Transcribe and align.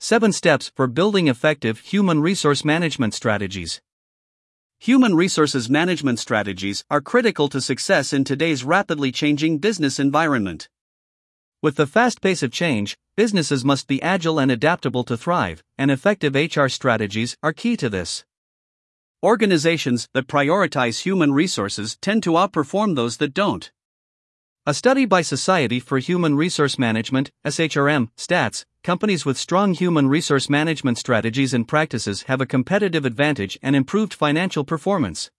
7 0.00 0.30
Steps 0.32 0.70
for 0.76 0.86
Building 0.86 1.26
Effective 1.26 1.80
Human 1.80 2.20
Resource 2.20 2.64
Management 2.64 3.14
Strategies. 3.14 3.80
Human 4.78 5.16
resources 5.16 5.68
management 5.68 6.20
strategies 6.20 6.84
are 6.88 7.00
critical 7.00 7.48
to 7.48 7.60
success 7.60 8.12
in 8.12 8.22
today's 8.22 8.62
rapidly 8.62 9.10
changing 9.10 9.58
business 9.58 9.98
environment. 9.98 10.68
With 11.62 11.74
the 11.74 11.86
fast 11.88 12.20
pace 12.20 12.44
of 12.44 12.52
change, 12.52 12.96
businesses 13.16 13.64
must 13.64 13.88
be 13.88 14.00
agile 14.00 14.38
and 14.38 14.52
adaptable 14.52 15.02
to 15.02 15.16
thrive, 15.16 15.64
and 15.76 15.90
effective 15.90 16.36
HR 16.36 16.68
strategies 16.68 17.36
are 17.42 17.52
key 17.52 17.76
to 17.76 17.90
this. 17.90 18.24
Organizations 19.24 20.08
that 20.14 20.28
prioritize 20.28 21.00
human 21.00 21.32
resources 21.32 21.98
tend 22.00 22.22
to 22.22 22.34
outperform 22.34 22.94
those 22.94 23.16
that 23.16 23.34
don't. 23.34 23.72
A 24.68 24.74
study 24.74 25.06
by 25.06 25.22
Society 25.22 25.80
for 25.80 25.96
Human 25.98 26.36
Resource 26.36 26.78
Management, 26.78 27.30
SHRM, 27.42 28.10
stats 28.18 28.66
companies 28.82 29.24
with 29.24 29.38
strong 29.38 29.72
human 29.72 30.08
resource 30.10 30.50
management 30.50 30.98
strategies 30.98 31.54
and 31.54 31.66
practices 31.66 32.24
have 32.24 32.42
a 32.42 32.52
competitive 32.54 33.06
advantage 33.06 33.58
and 33.62 33.74
improved 33.74 34.12
financial 34.12 34.64
performance. 34.64 35.30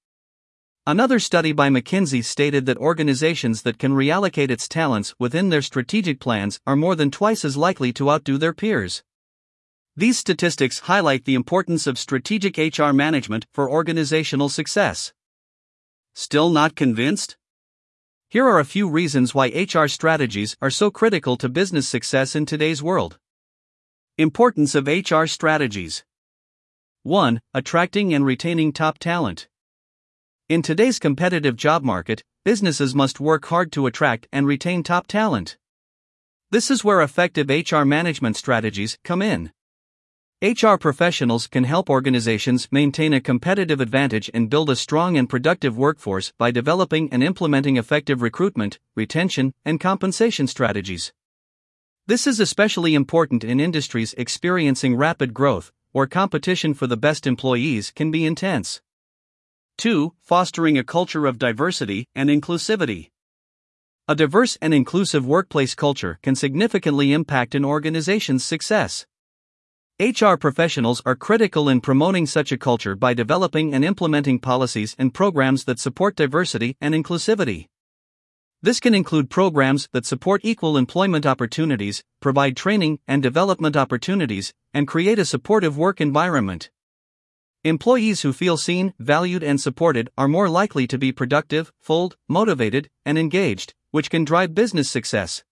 Another 0.87 1.19
study 1.19 1.51
by 1.51 1.69
McKinsey 1.69 2.23
stated 2.23 2.65
that 2.65 2.79
organizations 2.79 3.61
that 3.61 3.77
can 3.77 3.91
reallocate 3.91 4.49
its 4.49 4.67
talents 4.67 5.13
within 5.19 5.49
their 5.49 5.61
strategic 5.61 6.19
plans 6.19 6.59
are 6.65 6.75
more 6.75 6.95
than 6.95 7.11
twice 7.11 7.45
as 7.45 7.55
likely 7.55 7.93
to 7.93 8.09
outdo 8.09 8.39
their 8.39 8.51
peers. 8.51 9.03
These 9.95 10.17
statistics 10.17 10.79
highlight 10.79 11.25
the 11.25 11.35
importance 11.35 11.85
of 11.85 11.99
strategic 11.99 12.57
HR 12.57 12.93
management 12.93 13.45
for 13.53 13.69
organizational 13.69 14.49
success. 14.49 15.13
Still 16.15 16.49
not 16.49 16.75
convinced? 16.75 17.37
Here 18.31 18.45
are 18.45 18.59
a 18.59 18.63
few 18.63 18.87
reasons 18.87 19.33
why 19.33 19.47
HR 19.47 19.87
strategies 19.87 20.55
are 20.61 20.69
so 20.69 20.91
critical 20.91 21.35
to 21.37 21.49
business 21.49 21.87
success 21.87 22.35
in 22.35 22.45
today's 22.45 22.83
world. 22.83 23.17
Importance 24.19 24.75
of 24.75 24.85
HR 24.85 25.25
strategies 25.25 26.03
1. 27.01 27.41
Attracting 27.55 28.13
and 28.13 28.23
retaining 28.23 28.71
top 28.71 28.99
talent. 28.99 29.47
In 30.47 30.61
today's 30.61 30.99
competitive 30.99 31.55
job 31.55 31.83
market, 31.83 32.23
businesses 32.45 32.93
must 32.93 33.19
work 33.19 33.45
hard 33.45 33.71
to 33.71 33.87
attract 33.87 34.27
and 34.31 34.45
retain 34.45 34.83
top 34.83 35.07
talent. 35.07 35.57
This 36.51 36.69
is 36.69 36.83
where 36.83 37.01
effective 37.01 37.49
HR 37.49 37.83
management 37.83 38.37
strategies 38.37 38.99
come 39.03 39.23
in. 39.23 39.51
HR 40.41 40.77
professionals 40.77 41.47
can 41.47 41.65
help 41.65 41.89
organizations 41.89 42.69
maintain 42.71 43.11
a 43.11 43.19
competitive 43.19 43.81
advantage 43.81 44.31
and 44.33 44.49
build 44.49 44.69
a 44.69 44.75
strong 44.77 45.17
and 45.17 45.29
productive 45.29 45.77
workforce 45.77 46.31
by 46.37 46.49
developing 46.49 47.11
and 47.11 47.21
implementing 47.21 47.75
effective 47.75 48.21
recruitment, 48.21 48.79
retention, 48.95 49.53
and 49.65 49.81
compensation 49.81 50.47
strategies. 50.47 51.11
This 52.07 52.25
is 52.25 52.39
especially 52.39 52.95
important 52.95 53.43
in 53.43 53.59
industries 53.59 54.13
experiencing 54.13 54.95
rapid 54.95 55.33
growth, 55.33 55.73
where 55.91 56.07
competition 56.07 56.73
for 56.73 56.87
the 56.87 56.95
best 56.95 57.27
employees 57.27 57.91
can 57.91 58.09
be 58.09 58.25
intense. 58.25 58.81
2. 59.79 60.13
Fostering 60.21 60.77
a 60.77 60.85
culture 60.85 61.25
of 61.25 61.37
diversity 61.37 62.07
and 62.15 62.29
inclusivity. 62.29 63.09
A 64.07 64.15
diverse 64.15 64.57
and 64.61 64.73
inclusive 64.73 65.25
workplace 65.25 65.75
culture 65.75 66.17
can 66.23 66.33
significantly 66.33 67.11
impact 67.11 67.55
an 67.55 67.65
organization's 67.65 68.45
success. 68.45 69.05
HR 70.01 70.35
professionals 70.35 71.01
are 71.05 71.13
critical 71.13 71.67
in 71.67 71.81
promoting 71.81 72.25
such 72.25 72.53
a 72.53 72.57
culture 72.57 72.95
by 72.95 73.13
developing 73.13 73.73
and 73.73 73.83
implementing 73.83 74.39
policies 74.39 74.95
and 74.97 75.13
programs 75.13 75.65
that 75.65 75.77
support 75.77 76.15
diversity 76.15 76.77
and 76.79 76.93
inclusivity. 76.93 77.67
This 78.61 78.79
can 78.79 78.95
include 78.95 79.29
programs 79.29 79.89
that 79.91 80.05
support 80.05 80.39
equal 80.45 80.77
employment 80.77 81.25
opportunities, 81.25 82.01
provide 82.21 82.55
training 82.55 82.99
and 83.09 83.21
development 83.21 83.75
opportunities, 83.75 84.53
and 84.73 84.87
create 84.87 85.19
a 85.19 85.25
supportive 85.25 85.77
work 85.77 85.99
environment. 85.99 86.69
Employees 87.65 88.21
who 88.21 88.31
feel 88.31 88.55
seen, 88.55 88.93
valued, 88.99 89.43
and 89.43 89.59
supported 89.59 90.09
are 90.17 90.29
more 90.29 90.47
likely 90.47 90.87
to 90.87 90.97
be 90.97 91.11
productive, 91.11 91.73
full, 91.77 92.13
motivated, 92.29 92.89
and 93.05 93.17
engaged, 93.17 93.73
which 93.91 94.09
can 94.09 94.23
drive 94.23 94.55
business 94.55 94.89
success. 94.89 95.43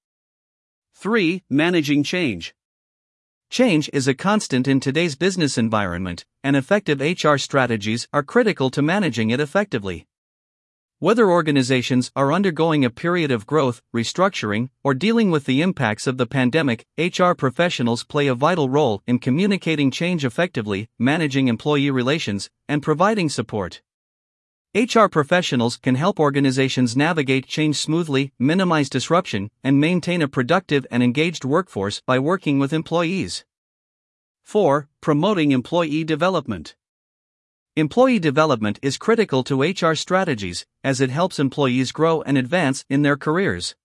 3. 0.95 1.43
Managing 1.49 2.01
change. 2.01 2.55
Change 3.49 3.89
is 3.93 4.09
a 4.09 4.13
constant 4.13 4.67
in 4.67 4.81
today's 4.81 5.15
business 5.15 5.57
environment, 5.57 6.25
and 6.43 6.55
effective 6.57 6.99
HR 6.99 7.37
strategies 7.37 8.05
are 8.11 8.21
critical 8.21 8.69
to 8.69 8.81
managing 8.81 9.29
it 9.29 9.39
effectively. 9.39 10.05
Whether 10.99 11.31
organizations 11.31 12.11
are 12.13 12.33
undergoing 12.33 12.83
a 12.83 12.89
period 12.89 13.31
of 13.31 13.45
growth, 13.47 13.81
restructuring, 13.95 14.69
or 14.83 14.93
dealing 14.93 15.31
with 15.31 15.45
the 15.45 15.61
impacts 15.61 16.07
of 16.07 16.17
the 16.17 16.25
pandemic, 16.25 16.85
HR 16.97 17.31
professionals 17.31 18.03
play 18.03 18.27
a 18.27 18.35
vital 18.35 18.69
role 18.69 19.01
in 19.07 19.17
communicating 19.17 19.91
change 19.91 20.25
effectively, 20.25 20.89
managing 20.99 21.47
employee 21.47 21.89
relations, 21.89 22.49
and 22.67 22.83
providing 22.83 23.29
support. 23.29 23.81
HR 24.75 25.07
professionals 25.07 25.77
can 25.77 25.95
help 25.95 26.19
organizations 26.19 26.95
navigate 26.95 27.47
change 27.47 27.77
smoothly, 27.77 28.33
minimize 28.37 28.89
disruption, 28.89 29.49
and 29.63 29.79
maintain 29.79 30.21
a 30.21 30.27
productive 30.27 30.85
and 30.91 31.01
engaged 31.01 31.45
workforce 31.45 32.01
by 32.05 32.19
working 32.19 32.59
with 32.59 32.73
employees. 32.73 33.45
4. 34.43 34.89
Promoting 34.99 35.51
employee 35.51 36.03
development. 36.03 36.75
Employee 37.77 38.19
development 38.19 38.77
is 38.81 38.97
critical 38.97 39.43
to 39.45 39.61
HR 39.61 39.95
strategies, 39.95 40.65
as 40.83 40.99
it 40.99 41.11
helps 41.11 41.39
employees 41.39 41.91
grow 41.93 42.21
and 42.23 42.37
advance 42.37 42.83
in 42.89 43.03
their 43.03 43.17
careers. 43.17 43.75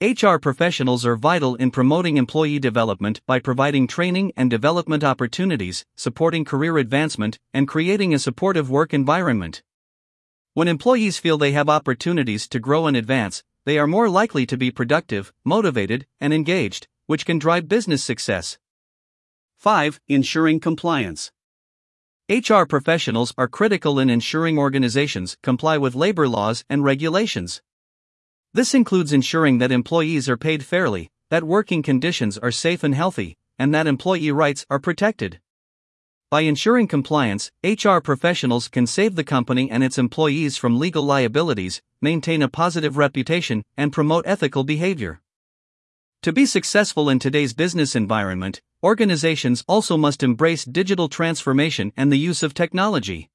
HR 0.00 0.38
professionals 0.38 1.04
are 1.04 1.16
vital 1.16 1.56
in 1.56 1.70
promoting 1.70 2.16
employee 2.16 2.58
development 2.58 3.20
by 3.26 3.38
providing 3.38 3.86
training 3.86 4.32
and 4.34 4.50
development 4.50 5.04
opportunities, 5.04 5.84
supporting 5.94 6.44
career 6.44 6.78
advancement, 6.78 7.38
and 7.52 7.68
creating 7.68 8.14
a 8.14 8.18
supportive 8.18 8.70
work 8.70 8.94
environment. 8.94 9.62
When 10.52 10.66
employees 10.66 11.16
feel 11.18 11.38
they 11.38 11.52
have 11.52 11.68
opportunities 11.68 12.48
to 12.48 12.58
grow 12.58 12.88
and 12.88 12.96
advance, 12.96 13.44
they 13.66 13.78
are 13.78 13.86
more 13.86 14.08
likely 14.08 14.46
to 14.46 14.56
be 14.56 14.72
productive, 14.72 15.32
motivated, 15.44 16.06
and 16.20 16.34
engaged, 16.34 16.88
which 17.06 17.24
can 17.24 17.38
drive 17.38 17.68
business 17.68 18.02
success. 18.02 18.58
5. 19.58 20.00
Ensuring 20.08 20.58
compliance. 20.58 21.30
HR 22.28 22.64
professionals 22.64 23.32
are 23.38 23.46
critical 23.46 24.00
in 24.00 24.10
ensuring 24.10 24.58
organizations 24.58 25.36
comply 25.40 25.78
with 25.78 25.94
labor 25.94 26.26
laws 26.26 26.64
and 26.68 26.82
regulations. 26.82 27.62
This 28.52 28.74
includes 28.74 29.12
ensuring 29.12 29.58
that 29.58 29.70
employees 29.70 30.28
are 30.28 30.36
paid 30.36 30.64
fairly, 30.64 31.10
that 31.28 31.44
working 31.44 31.80
conditions 31.80 32.36
are 32.38 32.50
safe 32.50 32.82
and 32.82 32.96
healthy, 32.96 33.36
and 33.56 33.72
that 33.72 33.86
employee 33.86 34.32
rights 34.32 34.66
are 34.68 34.80
protected. 34.80 35.38
By 36.30 36.42
ensuring 36.42 36.86
compliance, 36.86 37.50
HR 37.64 37.98
professionals 37.98 38.68
can 38.68 38.86
save 38.86 39.16
the 39.16 39.24
company 39.24 39.68
and 39.68 39.82
its 39.82 39.98
employees 39.98 40.56
from 40.56 40.78
legal 40.78 41.02
liabilities, 41.02 41.82
maintain 42.00 42.40
a 42.40 42.48
positive 42.48 42.96
reputation, 42.96 43.64
and 43.76 43.92
promote 43.92 44.24
ethical 44.28 44.62
behavior. 44.62 45.22
To 46.22 46.32
be 46.32 46.46
successful 46.46 47.08
in 47.08 47.18
today's 47.18 47.52
business 47.52 47.96
environment, 47.96 48.60
organizations 48.80 49.64
also 49.66 49.96
must 49.96 50.22
embrace 50.22 50.64
digital 50.64 51.08
transformation 51.08 51.92
and 51.96 52.12
the 52.12 52.18
use 52.18 52.44
of 52.44 52.54
technology. 52.54 53.28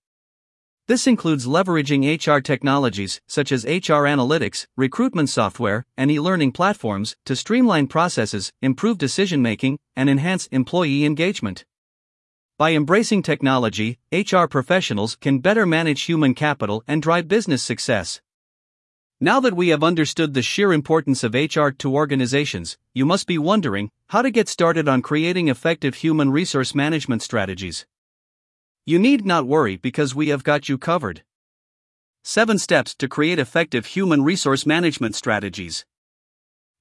This 0.87 1.05
includes 1.05 1.45
leveraging 1.45 2.05
HR 2.05 2.39
technologies 2.39 3.19
such 3.27 3.51
as 3.51 3.65
HR 3.65 4.07
analytics, 4.07 4.67
recruitment 4.77 5.29
software, 5.29 5.85
and 5.97 6.09
e 6.09 6.19
learning 6.21 6.53
platforms 6.53 7.17
to 7.25 7.35
streamline 7.35 7.87
processes, 7.87 8.53
improve 8.61 8.97
decision 8.97 9.41
making, 9.41 9.79
and 9.97 10.09
enhance 10.09 10.47
employee 10.47 11.03
engagement. 11.03 11.65
By 12.57 12.71
embracing 12.71 13.21
technology, 13.21 13.99
HR 14.13 14.45
professionals 14.45 15.17
can 15.17 15.39
better 15.39 15.65
manage 15.65 16.03
human 16.03 16.33
capital 16.33 16.85
and 16.87 17.01
drive 17.01 17.27
business 17.27 17.61
success. 17.61 18.21
Now 19.19 19.41
that 19.41 19.57
we 19.57 19.69
have 19.69 19.83
understood 19.83 20.33
the 20.33 20.41
sheer 20.41 20.71
importance 20.71 21.21
of 21.25 21.33
HR 21.33 21.67
to 21.79 21.93
organizations, 21.93 22.77
you 22.93 23.05
must 23.05 23.27
be 23.27 23.37
wondering 23.37 23.91
how 24.07 24.21
to 24.21 24.31
get 24.31 24.47
started 24.47 24.87
on 24.87 25.01
creating 25.01 25.49
effective 25.49 25.95
human 25.95 26.31
resource 26.31 26.73
management 26.73 27.21
strategies. 27.21 27.85
You 28.85 28.99
need 28.99 29.25
not 29.25 29.45
worry 29.45 29.75
because 29.75 30.15
we 30.15 30.29
have 30.29 30.45
got 30.45 30.69
you 30.69 30.77
covered. 30.77 31.23
7 32.23 32.57
Steps 32.57 32.95
to 32.95 33.09
Create 33.09 33.37
Effective 33.37 33.87
Human 33.87 34.23
Resource 34.23 34.65
Management 34.65 35.13
Strategies. 35.15 35.85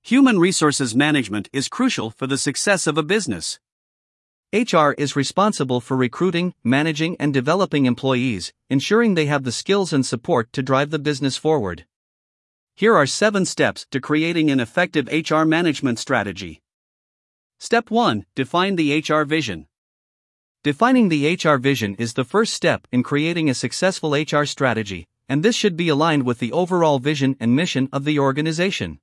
Human 0.02 0.38
resources 0.38 0.94
management 0.94 1.48
is 1.52 1.66
crucial 1.66 2.10
for 2.10 2.28
the 2.28 2.38
success 2.38 2.86
of 2.86 2.96
a 2.96 3.02
business. 3.02 3.58
HR 4.54 4.92
is 4.96 5.16
responsible 5.16 5.80
for 5.80 5.96
recruiting, 5.96 6.54
managing, 6.62 7.16
and 7.18 7.34
developing 7.34 7.86
employees, 7.86 8.52
ensuring 8.70 9.14
they 9.14 9.26
have 9.26 9.42
the 9.42 9.50
skills 9.50 9.92
and 9.92 10.06
support 10.06 10.52
to 10.52 10.62
drive 10.62 10.90
the 10.90 11.00
business 11.00 11.36
forward. 11.36 11.86
Here 12.76 12.94
are 12.94 13.04
seven 13.04 13.46
steps 13.46 13.84
to 13.90 14.00
creating 14.00 14.52
an 14.52 14.60
effective 14.60 15.08
HR 15.08 15.42
management 15.42 15.98
strategy. 15.98 16.62
Step 17.58 17.90
1 17.90 18.26
Define 18.36 18.76
the 18.76 18.96
HR 19.00 19.24
vision. 19.24 19.66
Defining 20.62 21.08
the 21.08 21.34
HR 21.34 21.56
vision 21.56 21.96
is 21.96 22.14
the 22.14 22.22
first 22.22 22.54
step 22.54 22.86
in 22.92 23.02
creating 23.02 23.50
a 23.50 23.54
successful 23.54 24.14
HR 24.14 24.44
strategy, 24.44 25.08
and 25.28 25.42
this 25.42 25.56
should 25.56 25.76
be 25.76 25.88
aligned 25.88 26.22
with 26.22 26.38
the 26.38 26.52
overall 26.52 27.00
vision 27.00 27.34
and 27.40 27.56
mission 27.56 27.88
of 27.92 28.04
the 28.04 28.20
organization. 28.20 29.00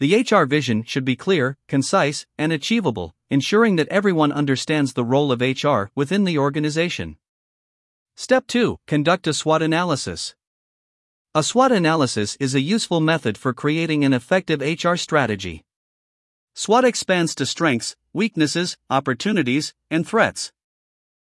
The 0.00 0.22
HR 0.22 0.46
vision 0.46 0.82
should 0.82 1.04
be 1.04 1.14
clear, 1.14 1.58
concise, 1.68 2.24
and 2.38 2.52
achievable, 2.52 3.14
ensuring 3.28 3.76
that 3.76 3.88
everyone 3.88 4.32
understands 4.32 4.94
the 4.94 5.04
role 5.04 5.30
of 5.30 5.42
HR 5.42 5.90
within 5.94 6.24
the 6.24 6.38
organization. 6.38 7.18
Step 8.16 8.46
2 8.46 8.78
Conduct 8.86 9.26
a 9.26 9.34
SWOT 9.34 9.60
analysis. 9.60 10.34
A 11.34 11.42
SWOT 11.42 11.70
analysis 11.70 12.34
is 12.40 12.54
a 12.54 12.62
useful 12.62 13.02
method 13.02 13.36
for 13.36 13.52
creating 13.52 14.02
an 14.02 14.14
effective 14.14 14.62
HR 14.62 14.96
strategy. 14.96 15.64
SWOT 16.54 16.86
expands 16.86 17.34
to 17.34 17.44
strengths, 17.44 17.94
weaknesses, 18.14 18.78
opportunities, 18.88 19.74
and 19.90 20.08
threats. 20.08 20.50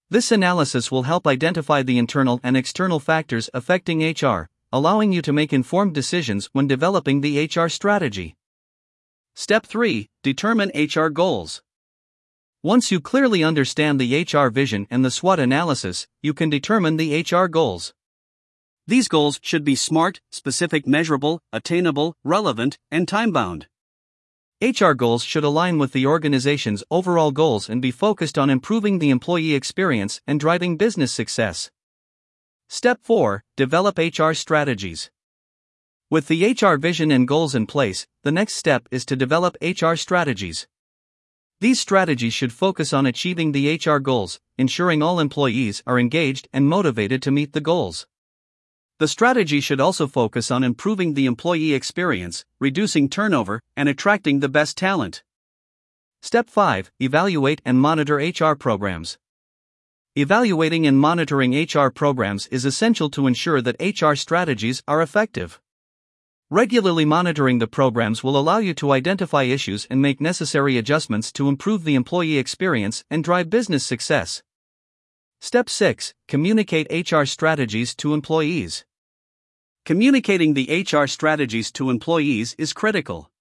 This 0.09 0.31
analysis 0.31 0.91
will 0.91 1.03
help 1.03 1.27
identify 1.27 1.83
the 1.83 1.99
internal 1.99 2.39
and 2.41 2.57
external 2.57 2.99
factors 2.99 3.47
affecting 3.53 4.01
HR, 4.01 4.49
allowing 4.73 5.13
you 5.13 5.21
to 5.21 5.31
make 5.31 5.53
informed 5.53 5.93
decisions 5.93 6.49
when 6.51 6.65
developing 6.65 7.21
the 7.21 7.45
HR 7.45 7.69
strategy. 7.69 8.35
Step 9.37 9.65
3 9.65 10.07
Determine 10.23 10.71
HR 10.73 11.09
goals. 11.09 11.61
Once 12.63 12.89
you 12.89 13.01
clearly 13.01 13.43
understand 13.43 13.99
the 13.99 14.23
HR 14.23 14.47
vision 14.47 14.87
and 14.89 15.03
the 15.03 15.11
SWOT 15.11 15.41
analysis, 15.41 16.07
you 16.23 16.33
can 16.33 16.49
determine 16.49 16.95
the 16.95 17.19
HR 17.21 17.47
goals. 17.47 17.93
These 18.87 19.09
goals 19.09 19.41
should 19.43 19.65
be 19.65 19.75
SMART, 19.75 20.21
specific, 20.31 20.87
measurable, 20.87 21.41
attainable, 21.51 22.15
relevant, 22.23 22.77
and 22.89 23.09
time 23.09 23.31
bound. 23.33 23.67
HR 24.61 24.93
goals 24.93 25.21
should 25.21 25.43
align 25.43 25.79
with 25.79 25.91
the 25.91 26.07
organization's 26.07 26.85
overall 26.89 27.31
goals 27.31 27.67
and 27.67 27.81
be 27.81 27.91
focused 27.91 28.37
on 28.37 28.49
improving 28.49 28.99
the 28.99 29.09
employee 29.09 29.53
experience 29.53 30.21
and 30.25 30.39
driving 30.39 30.77
business 30.77 31.11
success. 31.11 31.69
Step 32.69 32.99
4 33.03 33.43
Develop 33.57 33.97
HR 33.97 34.31
strategies. 34.31 35.11
With 36.07 36.27
the 36.27 36.51
HR 36.51 36.77
vision 36.77 37.09
and 37.09 37.27
goals 37.27 37.55
in 37.55 37.65
place, 37.65 38.05
the 38.21 38.31
next 38.31 38.53
step 38.53 38.87
is 38.91 39.05
to 39.05 39.15
develop 39.15 39.57
HR 39.59 39.95
strategies. 39.95 40.67
These 41.61 41.79
strategies 41.79 42.33
should 42.33 42.53
focus 42.53 42.93
on 42.93 43.07
achieving 43.07 43.51
the 43.51 43.73
HR 43.75 43.97
goals, 43.97 44.39
ensuring 44.55 45.01
all 45.01 45.19
employees 45.19 45.81
are 45.87 45.97
engaged 45.97 46.47
and 46.53 46.67
motivated 46.67 47.23
to 47.23 47.31
meet 47.31 47.53
the 47.53 47.61
goals. 47.61 48.05
The 48.99 49.07
strategy 49.07 49.59
should 49.59 49.81
also 49.81 50.05
focus 50.05 50.51
on 50.51 50.63
improving 50.63 51.15
the 51.15 51.25
employee 51.25 51.73
experience, 51.73 52.45
reducing 52.59 53.09
turnover, 53.09 53.59
and 53.75 53.89
attracting 53.89 54.41
the 54.41 54.49
best 54.49 54.77
talent. 54.77 55.23
Step 56.21 56.51
5 56.51 56.91
Evaluate 56.99 57.63
and 57.65 57.79
monitor 57.81 58.17
HR 58.17 58.53
programs. 58.53 59.17
Evaluating 60.15 60.85
and 60.85 60.99
monitoring 60.99 61.59
HR 61.59 61.89
programs 61.89 62.45
is 62.47 62.63
essential 62.63 63.09
to 63.09 63.25
ensure 63.25 63.59
that 63.59 63.81
HR 63.81 64.13
strategies 64.13 64.83
are 64.87 65.01
effective. 65.01 65.59
Regularly 66.51 67.05
monitoring 67.05 67.57
the 67.57 67.65
programs 67.65 68.23
will 68.23 68.37
allow 68.37 68.59
you 68.59 68.75
to 68.75 68.91
identify 68.91 69.43
issues 69.43 69.87
and 69.89 69.99
make 69.99 70.21
necessary 70.21 70.77
adjustments 70.77 71.31
to 71.31 71.49
improve 71.49 71.83
the 71.83 71.95
employee 71.95 72.37
experience 72.37 73.03
and 73.09 73.23
drive 73.23 73.49
business 73.49 73.83
success. 73.83 74.43
Step 75.41 75.71
6 75.71 76.13
Communicate 76.27 77.09
HR 77.11 77.25
strategies 77.25 77.95
to 77.95 78.13
employees. 78.13 78.85
Communicating 79.85 80.53
the 80.53 80.85
HR 80.87 81.07
strategies 81.07 81.71
to 81.71 81.89
employees 81.89 82.53
is 82.59 82.73
critical. 82.73 83.31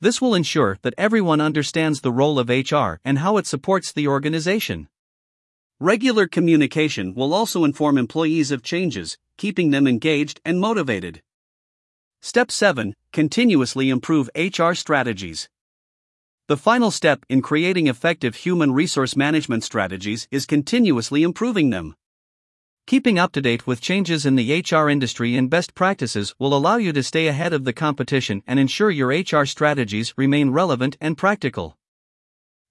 This 0.00 0.20
will 0.20 0.36
ensure 0.36 0.78
that 0.82 0.94
everyone 0.96 1.40
understands 1.40 2.02
the 2.02 2.12
role 2.12 2.38
of 2.38 2.48
HR 2.48 3.00
and 3.04 3.18
how 3.18 3.36
it 3.36 3.48
supports 3.48 3.90
the 3.90 4.06
organization. 4.06 4.86
Regular 5.80 6.28
communication 6.28 7.14
will 7.14 7.34
also 7.34 7.64
inform 7.64 7.98
employees 7.98 8.52
of 8.52 8.62
changes, 8.62 9.18
keeping 9.38 9.72
them 9.72 9.88
engaged 9.88 10.40
and 10.44 10.60
motivated. 10.60 11.20
Step 12.24 12.52
7 12.52 12.94
Continuously 13.12 13.90
improve 13.90 14.30
HR 14.36 14.74
strategies. 14.74 15.48
The 16.46 16.56
final 16.56 16.92
step 16.92 17.26
in 17.28 17.42
creating 17.42 17.88
effective 17.88 18.36
human 18.36 18.70
resource 18.70 19.16
management 19.16 19.64
strategies 19.64 20.28
is 20.30 20.46
continuously 20.46 21.24
improving 21.24 21.70
them. 21.70 21.96
Keeping 22.86 23.18
up 23.18 23.32
to 23.32 23.40
date 23.40 23.66
with 23.66 23.80
changes 23.80 24.24
in 24.24 24.36
the 24.36 24.62
HR 24.62 24.88
industry 24.88 25.36
and 25.36 25.50
best 25.50 25.74
practices 25.74 26.32
will 26.38 26.54
allow 26.54 26.76
you 26.76 26.92
to 26.92 27.02
stay 27.02 27.26
ahead 27.26 27.52
of 27.52 27.64
the 27.64 27.72
competition 27.72 28.44
and 28.46 28.60
ensure 28.60 28.92
your 28.92 29.08
HR 29.08 29.44
strategies 29.44 30.14
remain 30.16 30.50
relevant 30.50 30.96
and 31.00 31.18
practical. 31.18 31.76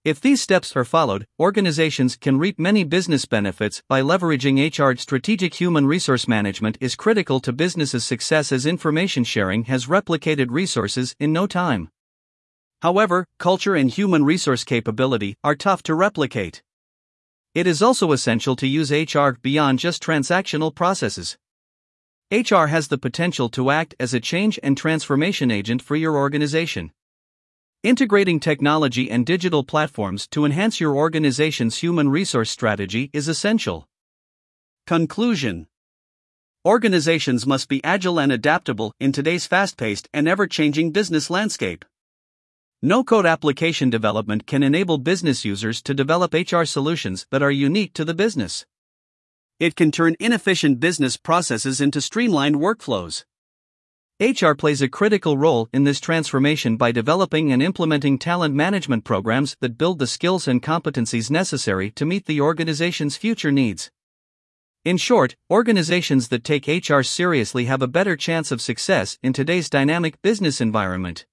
If 0.03 0.19
these 0.19 0.41
steps 0.41 0.75
are 0.75 0.83
followed, 0.83 1.27
organizations 1.39 2.15
can 2.15 2.39
reap 2.39 2.57
many 2.57 2.83
business 2.83 3.25
benefits 3.25 3.83
by 3.87 4.01
leveraging 4.01 4.57
HR. 4.57 4.97
Strategic 4.97 5.53
human 5.53 5.85
resource 5.85 6.27
management 6.27 6.75
is 6.81 6.95
critical 6.95 7.39
to 7.41 7.53
businesses' 7.53 8.03
success 8.03 8.51
as 8.51 8.65
information 8.65 9.23
sharing 9.23 9.65
has 9.65 9.85
replicated 9.85 10.47
resources 10.49 11.15
in 11.19 11.31
no 11.31 11.45
time. 11.45 11.89
However, 12.81 13.27
culture 13.37 13.75
and 13.75 13.91
human 13.91 14.25
resource 14.25 14.63
capability 14.63 15.35
are 15.43 15.53
tough 15.53 15.83
to 15.83 15.93
replicate. 15.93 16.63
It 17.53 17.67
is 17.67 17.83
also 17.83 18.11
essential 18.11 18.55
to 18.55 18.65
use 18.65 18.89
HR 18.89 19.33
beyond 19.39 19.77
just 19.77 20.01
transactional 20.01 20.73
processes. 20.73 21.37
HR 22.31 22.65
has 22.67 22.87
the 22.87 22.97
potential 22.97 23.49
to 23.49 23.69
act 23.69 23.93
as 23.99 24.15
a 24.15 24.19
change 24.19 24.57
and 24.63 24.75
transformation 24.75 25.51
agent 25.51 25.83
for 25.83 25.95
your 25.95 26.17
organization. 26.17 26.91
Integrating 27.83 28.39
technology 28.39 29.09
and 29.09 29.25
digital 29.25 29.63
platforms 29.63 30.27
to 30.27 30.45
enhance 30.45 30.79
your 30.79 30.95
organization's 30.95 31.77
human 31.77 32.09
resource 32.09 32.51
strategy 32.51 33.09
is 33.11 33.27
essential. 33.27 33.87
Conclusion 34.85 35.65
Organizations 36.63 37.47
must 37.47 37.67
be 37.67 37.83
agile 37.83 38.19
and 38.19 38.31
adaptable 38.31 38.93
in 38.99 39.11
today's 39.11 39.47
fast 39.47 39.77
paced 39.77 40.07
and 40.13 40.27
ever 40.27 40.45
changing 40.45 40.91
business 40.91 41.31
landscape. 41.31 41.83
No 42.83 43.03
code 43.03 43.25
application 43.25 43.89
development 43.89 44.45
can 44.45 44.61
enable 44.61 44.99
business 44.99 45.43
users 45.43 45.81
to 45.81 45.95
develop 45.95 46.35
HR 46.35 46.65
solutions 46.65 47.25
that 47.31 47.41
are 47.41 47.49
unique 47.49 47.93
to 47.93 48.05
the 48.05 48.13
business. 48.13 48.63
It 49.59 49.75
can 49.75 49.91
turn 49.91 50.15
inefficient 50.19 50.79
business 50.79 51.17
processes 51.17 51.81
into 51.81 51.99
streamlined 51.99 52.57
workflows. 52.57 53.25
HR 54.21 54.53
plays 54.53 54.83
a 54.83 54.87
critical 54.87 55.35
role 55.35 55.67
in 55.73 55.83
this 55.83 55.99
transformation 55.99 56.77
by 56.77 56.91
developing 56.91 57.51
and 57.51 57.59
implementing 57.59 58.19
talent 58.19 58.53
management 58.53 59.03
programs 59.03 59.57
that 59.61 59.79
build 59.79 59.97
the 59.97 60.05
skills 60.05 60.47
and 60.47 60.61
competencies 60.61 61.31
necessary 61.31 61.89
to 61.89 62.05
meet 62.05 62.27
the 62.27 62.39
organization's 62.39 63.17
future 63.17 63.51
needs. 63.51 63.89
In 64.85 64.97
short, 64.97 65.35
organizations 65.49 66.27
that 66.27 66.43
take 66.43 66.67
HR 66.67 67.01
seriously 67.01 67.65
have 67.65 67.81
a 67.81 67.87
better 67.87 68.15
chance 68.15 68.51
of 68.51 68.61
success 68.61 69.17
in 69.23 69.33
today's 69.33 69.71
dynamic 69.71 70.21
business 70.21 70.61
environment. 70.61 71.25